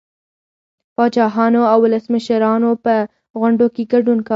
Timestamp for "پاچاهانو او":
0.95-1.77